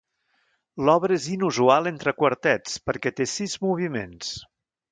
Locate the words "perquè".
2.89-3.15